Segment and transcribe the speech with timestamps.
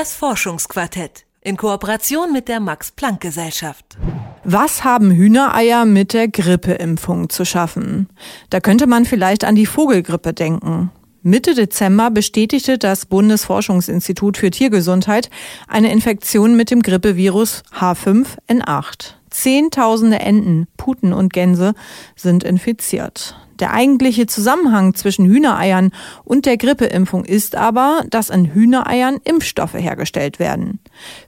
[0.00, 3.98] Das Forschungsquartett in Kooperation mit der Max Planck Gesellschaft.
[4.44, 8.08] Was haben Hühnereier mit der Grippeimpfung zu schaffen?
[8.48, 10.90] Da könnte man vielleicht an die Vogelgrippe denken.
[11.20, 15.28] Mitte Dezember bestätigte das Bundesforschungsinstitut für Tiergesundheit
[15.68, 19.16] eine Infektion mit dem Grippevirus H5N8.
[19.28, 21.74] Zehntausende Enten, Puten und Gänse
[22.16, 23.36] sind infiziert.
[23.60, 25.92] Der eigentliche Zusammenhang zwischen Hühnereiern
[26.24, 30.80] und der Grippeimpfung ist aber, dass in Hühnereiern Impfstoffe hergestellt werden.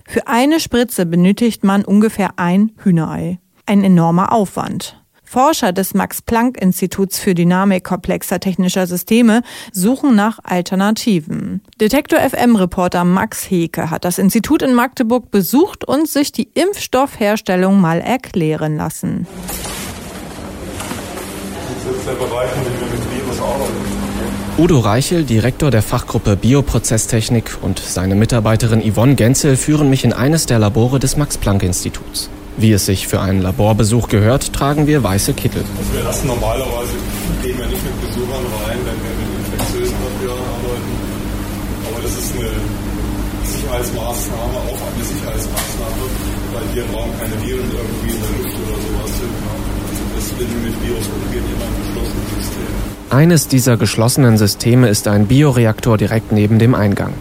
[0.07, 3.39] Für eine Spritze benötigt man ungefähr ein Hühnerei.
[3.67, 4.99] Ein enormer Aufwand.
[5.33, 9.43] Forscher des Max-Planck-Instituts für Dynamik komplexer technischer Systeme
[9.73, 11.63] suchen nach Alternativen.
[11.81, 18.03] Detektor FM-Reporter Max Heke hat das Institut in Magdeburg besucht und sich die Impfstoffherstellung mal
[18.03, 19.27] erklären lassen.
[24.59, 30.47] Udo Reichel, Direktor der Fachgruppe Bioprozesstechnik und seine Mitarbeiterin Yvonne Genzel führen mich in eines
[30.47, 32.29] der Labore des Max-Planck-Instituts.
[32.57, 35.65] Wie es sich für einen Laborbesuch gehört, tragen wir weiße Kittel.
[35.79, 36.93] Also wir lassen normalerweise,
[37.43, 40.93] gehen wir nicht mit Besuchern rein, wenn wir mit infektiösen Papieren arbeiten.
[41.87, 42.51] Aber das ist eine
[43.47, 46.05] Sicherheitsmaßnahme, auch eine Sicherheitsmaßnahme,
[46.53, 49.82] weil hier im Raum keine Viren irgendwie in der Luft oder sowas sind.
[50.39, 51.45] Virus umgehen
[52.39, 52.63] System.
[53.11, 57.13] Eines dieser geschlossenen Systeme ist ein Bioreaktor direkt neben dem Eingang.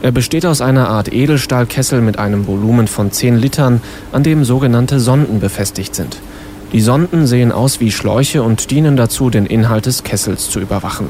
[0.00, 3.80] Er besteht aus einer Art Edelstahlkessel mit einem Volumen von 10 Litern,
[4.12, 6.18] an dem sogenannte Sonden befestigt sind.
[6.72, 11.08] Die Sonden sehen aus wie Schläuche und dienen dazu, den Inhalt des Kessels zu überwachen.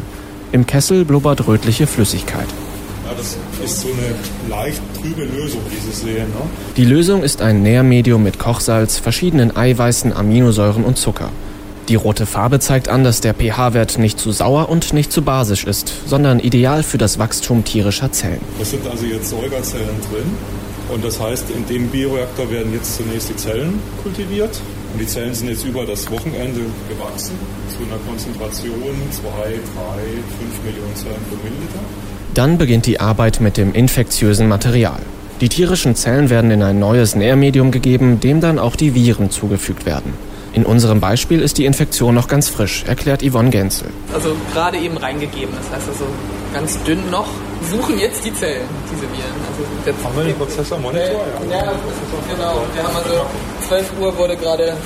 [0.53, 2.47] Im Kessel blubbert rötliche Flüssigkeit.
[3.05, 6.29] Ja, das ist so eine leicht trübe Lösung, wie Sie sehen.
[6.29, 6.49] Ne?
[6.77, 11.31] Die Lösung ist ein Nährmedium mit Kochsalz, verschiedenen Eiweißen, Aminosäuren und Zucker.
[11.89, 15.65] Die rote Farbe zeigt an, dass der pH-Wert nicht zu sauer und nicht zu basisch
[15.65, 18.43] ist, sondern ideal für das Wachstum tierischer Zellen.
[18.61, 20.27] Es sind also jetzt Säugerzellen drin.
[20.93, 24.61] Und das heißt, in dem Bioreaktor werden jetzt zunächst die Zellen kultiviert.
[24.93, 27.35] Und die Zellen sind jetzt über das Wochenende gewachsen
[27.69, 29.59] zu einer Konzentration 2, 3, 5
[30.65, 31.81] Millionen Zellen pro Milliliter.
[32.35, 35.01] Dann beginnt die Arbeit mit dem infektiösen Material.
[35.41, 39.87] Die tierischen Zellen werden in ein neues Nährmedium gegeben, dem dann auch die Viren zugefügt
[39.87, 40.28] werden.
[40.53, 43.89] In unserem Beispiel ist die Infektion noch ganz frisch, erklärt Yvonne Genzel.
[44.13, 46.05] Also gerade eben reingegeben, das heißt also
[46.53, 47.29] ganz dünn noch.
[47.71, 49.39] Suchen jetzt die Zellen, diese Viren.
[49.51, 51.25] Also jetzt haben wir den Prozess am Monitor?
[51.51, 51.73] Ja, ja
[52.31, 52.63] genau.
[52.75, 53.27] Wir haben also
[53.69, 54.77] 12 Uhr wurde gerade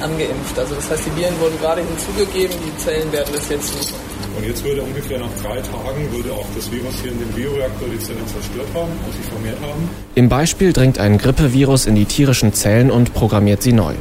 [0.00, 0.58] angeimpft.
[0.58, 4.00] Also das heißt, die Viren wurden gerade hinzugegeben, die Zellen werden das jetzt suchen.
[4.36, 7.88] Und jetzt würde ungefähr nach drei Tagen würde auch das Virus hier in dem Bioreaktor
[7.92, 9.90] die Zellen zerstört haben und sich vermehrt haben.
[10.14, 13.94] Im Beispiel dringt ein Grippevirus in die tierischen Zellen und programmiert sie neu.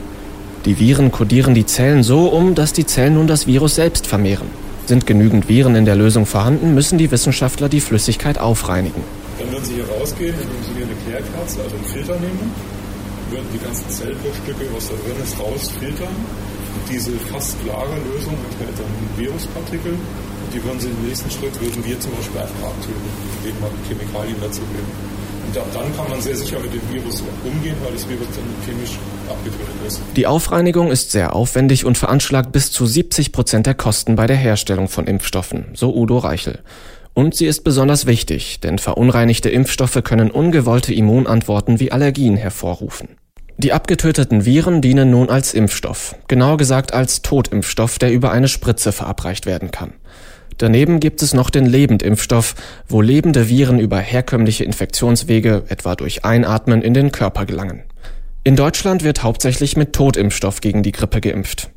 [0.65, 4.45] Die Viren kodieren die Zellen so um, dass die Zellen nun das Virus selbst vermehren.
[4.85, 9.01] Sind genügend Viren in der Lösung vorhanden, müssen die Wissenschaftler die Flüssigkeit aufreinigen.
[9.39, 12.53] Dann würden sie hier rausgehen, indem sie hier eine Klärkerze, also einen Filter nehmen,
[13.31, 16.13] würden die ganzen Zellbruchstücke, was da drin ist, rausfiltern.
[16.13, 19.97] Und diese fast klare Lösung enthält dann Viruspartikel.
[19.97, 23.09] Und die würden sie im nächsten Schritt, würden wir zum Beispiel einfach abtöten,
[23.41, 24.93] indem wir Chemikalien dazu geben.
[25.51, 28.45] Und ab dann kann man sehr sicher mit dem Virus umgehen, weil das Virus dann
[28.65, 28.97] chemisch
[29.27, 30.01] abgetötet ist.
[30.15, 34.37] Die Aufreinigung ist sehr aufwendig und veranschlagt bis zu 70 Prozent der Kosten bei der
[34.37, 36.59] Herstellung von Impfstoffen, so Udo Reichel.
[37.13, 43.09] Und sie ist besonders wichtig, denn verunreinigte Impfstoffe können ungewollte Immunantworten wie Allergien hervorrufen.
[43.57, 48.93] Die abgetöteten Viren dienen nun als Impfstoff, genauer gesagt als Totimpfstoff, der über eine Spritze
[48.93, 49.91] verabreicht werden kann.
[50.61, 52.53] Daneben gibt es noch den Lebendimpfstoff,
[52.87, 57.81] wo lebende Viren über herkömmliche Infektionswege, etwa durch Einatmen, in den Körper gelangen.
[58.43, 61.71] In Deutschland wird hauptsächlich mit Totimpfstoff gegen die Grippe geimpft.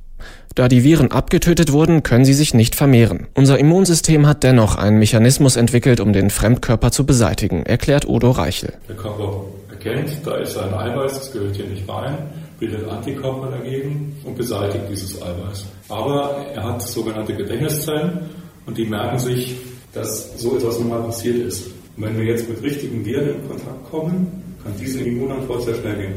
[0.54, 3.26] Da die Viren abgetötet wurden, können sie sich nicht vermehren.
[3.32, 8.74] Unser Immunsystem hat dennoch einen Mechanismus entwickelt, um den Fremdkörper zu beseitigen, erklärt Udo Reichel.
[8.86, 12.18] Der Körper erkennt, da ist ein Eiweiß, das gehört hier nicht rein,
[12.60, 15.64] bildet Antikörper dagegen und beseitigt dieses Eiweiß.
[15.88, 19.56] Aber er hat sogenannte Gedächtniszellen und die merken sich,
[19.92, 21.66] dass so etwas nun mal passiert ist.
[21.96, 25.96] Und wenn wir jetzt mit richtigen Viren in Kontakt kommen, kann diese Immunantwort sehr schnell
[25.96, 26.14] gehen.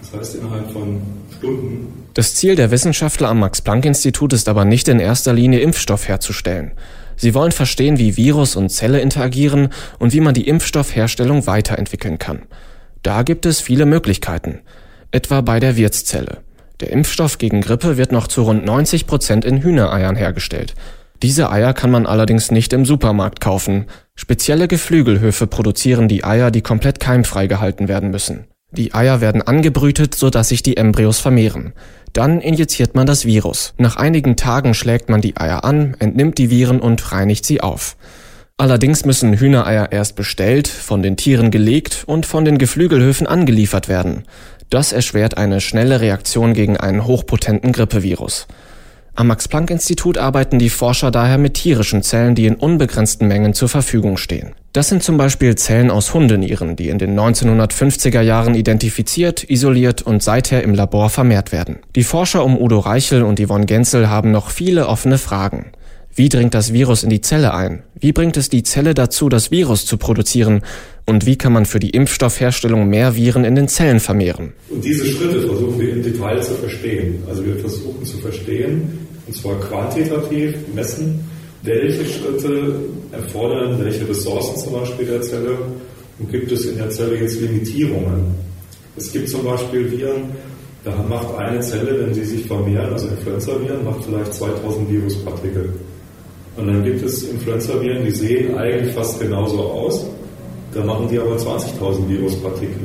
[0.00, 1.02] Das heißt innerhalb von
[1.36, 2.04] Stunden.
[2.14, 6.72] Das Ziel der Wissenschaftler am Max-Planck-Institut ist aber nicht in erster Linie Impfstoff herzustellen.
[7.16, 12.42] Sie wollen verstehen, wie Virus und Zelle interagieren und wie man die Impfstoffherstellung weiterentwickeln kann.
[13.02, 14.60] Da gibt es viele Möglichkeiten.
[15.10, 16.38] Etwa bei der Wirtszelle.
[16.80, 20.74] Der Impfstoff gegen Grippe wird noch zu rund 90 Prozent in Hühnereiern hergestellt.
[21.22, 23.86] Diese Eier kann man allerdings nicht im Supermarkt kaufen.
[24.14, 28.46] Spezielle Geflügelhöfe produzieren die Eier, die komplett keimfrei gehalten werden müssen.
[28.70, 31.72] Die Eier werden angebrütet, sodass sich die Embryos vermehren.
[32.12, 33.74] Dann injiziert man das Virus.
[33.78, 37.96] Nach einigen Tagen schlägt man die Eier an, entnimmt die Viren und reinigt sie auf.
[38.56, 44.24] Allerdings müssen Hühnereier erst bestellt, von den Tieren gelegt und von den Geflügelhöfen angeliefert werden.
[44.68, 48.46] Das erschwert eine schnelle Reaktion gegen einen hochpotenten Grippevirus.
[49.18, 54.16] Am Max-Planck-Institut arbeiten die Forscher daher mit tierischen Zellen, die in unbegrenzten Mengen zur Verfügung
[54.16, 54.52] stehen.
[54.72, 60.22] Das sind zum Beispiel Zellen aus Hundenieren, die in den 1950er Jahren identifiziert, isoliert und
[60.22, 61.78] seither im Labor vermehrt werden.
[61.96, 65.72] Die Forscher um Udo Reichel und Yvonne Genzel haben noch viele offene Fragen.
[66.14, 67.82] Wie dringt das Virus in die Zelle ein?
[67.98, 70.62] Wie bringt es die Zelle dazu, das Virus zu produzieren?
[71.06, 74.52] Und wie kann man für die Impfstoffherstellung mehr Viren in den Zellen vermehren?
[74.68, 77.22] Und diese Schritte versuchen wir im Detail zu verstehen.
[77.28, 81.20] Also wir versuchen zu verstehen, und zwar quantitativ messen,
[81.62, 82.74] welche Schritte
[83.12, 85.58] erfordern welche Ressourcen zum Beispiel der Zelle
[86.18, 88.34] und gibt es in der Zelle jetzt Limitierungen.
[88.96, 90.30] Es gibt zum Beispiel Viren,
[90.84, 95.72] da macht eine Zelle, wenn sie sich vermehren, also Influenza-Viren, macht vielleicht 2000 Viruspartikel.
[96.56, 100.06] Und dann gibt es Influenza-Viren, die sehen eigentlich fast genauso aus,
[100.74, 102.80] da machen die aber 20.000 Viruspartikel.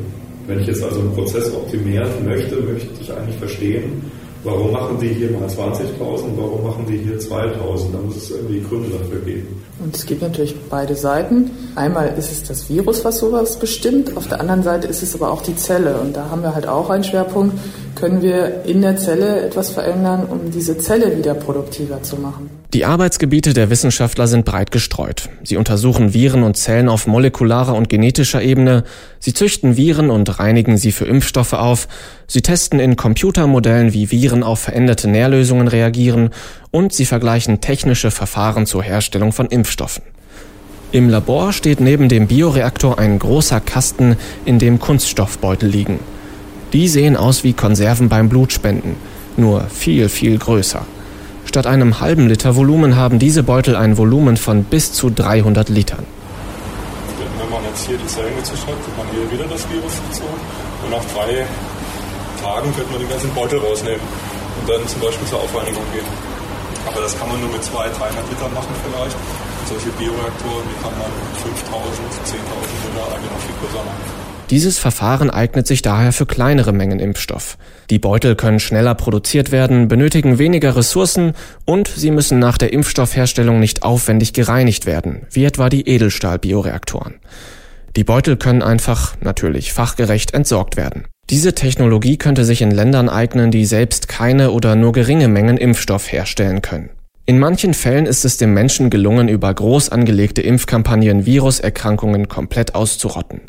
[0.45, 4.01] Wenn ich jetzt also einen Prozess optimieren möchte, möchte ich eigentlich verstehen,
[4.43, 5.97] Warum machen die hier mal 20.000?
[6.37, 7.91] Warum machen die hier 2.000?
[7.93, 9.63] Da muss es irgendwie Gründe dafür geben.
[9.79, 11.51] Und es gibt natürlich beide Seiten.
[11.75, 14.17] Einmal ist es das Virus, was sowas bestimmt.
[14.17, 15.97] Auf der anderen Seite ist es aber auch die Zelle.
[15.99, 17.57] Und da haben wir halt auch einen Schwerpunkt.
[17.95, 22.62] Können wir in der Zelle etwas verändern, um diese Zelle wieder produktiver zu machen?
[22.73, 25.29] Die Arbeitsgebiete der Wissenschaftler sind breit gestreut.
[25.43, 28.83] Sie untersuchen Viren und Zellen auf molekularer und genetischer Ebene.
[29.19, 31.87] Sie züchten Viren und reinigen sie für Impfstoffe auf.
[32.25, 36.31] Sie testen in Computermodellen, wie Viren auf veränderte Nährlösungen reagieren.
[36.71, 40.01] Und sie vergleichen technische Verfahren zur Herstellung von Impfstoffen.
[40.91, 44.15] Im Labor steht neben dem Bioreaktor ein großer Kasten,
[44.45, 45.99] in dem Kunststoffbeutel liegen.
[46.73, 48.95] Die sehen aus wie Konserven beim Blutspenden,
[49.37, 50.83] nur viel, viel größer.
[51.53, 56.01] Statt einem halben Liter Volumen haben diese Beutel ein Volumen von bis zu 300 Litern.
[57.37, 60.25] Wenn man jetzt hier die Zellen gezischt hat, kriegt man hier wieder das Virus dazu.
[60.81, 61.45] Und nach drei
[62.41, 66.09] Tagen könnte man den ganzen Beutel rausnehmen und dann zum Beispiel zur Aufreinigung gehen.
[66.89, 69.13] Aber das kann man nur mit 200, 300 Litern machen vielleicht.
[69.13, 74.22] Und solche Bioreaktoren, die kann man mit 5000, 10.000 Liter eigentlich noch viel größer machen.
[74.53, 77.57] Dieses Verfahren eignet sich daher für kleinere Mengen Impfstoff.
[77.89, 81.33] Die Beutel können schneller produziert werden, benötigen weniger Ressourcen
[81.65, 87.15] und sie müssen nach der Impfstoffherstellung nicht aufwendig gereinigt werden, wie etwa die Edelstahl-Bioreaktoren.
[87.95, 91.05] Die Beutel können einfach, natürlich fachgerecht entsorgt werden.
[91.31, 96.11] Diese Technologie könnte sich in Ländern eignen, die selbst keine oder nur geringe Mengen Impfstoff
[96.11, 96.91] herstellen können.
[97.25, 103.41] In manchen Fällen ist es dem Menschen gelungen, über groß angelegte Impfkampagnen Viruserkrankungen komplett auszurotten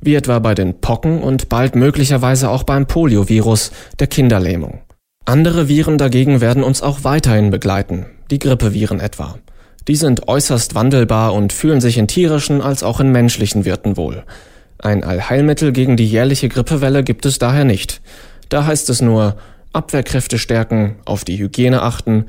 [0.00, 4.80] wie etwa bei den Pocken und bald möglicherweise auch beim Poliovirus, der Kinderlähmung.
[5.24, 9.38] Andere Viren dagegen werden uns auch weiterhin begleiten, die Grippeviren etwa.
[9.86, 14.24] Die sind äußerst wandelbar und fühlen sich in tierischen als auch in menschlichen Wirten wohl.
[14.78, 18.00] Ein Allheilmittel gegen die jährliche Grippewelle gibt es daher nicht.
[18.48, 19.36] Da heißt es nur
[19.72, 22.26] Abwehrkräfte stärken, auf die Hygiene achten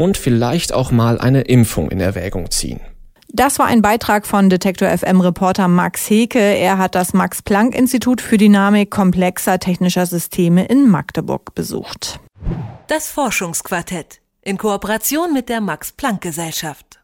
[0.00, 2.80] und vielleicht auch mal eine Impfung in Erwägung ziehen.
[3.28, 6.40] Das war ein Beitrag von Detektor FM Reporter Max Heke.
[6.40, 12.18] Er hat das Max Planck Institut für Dynamik komplexer technischer Systeme in Magdeburg besucht.
[12.88, 16.99] Das Forschungsquartett in Kooperation mit der Max Planck Gesellschaft.